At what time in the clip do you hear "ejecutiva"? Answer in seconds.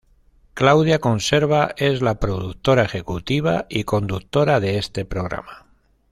2.81-3.67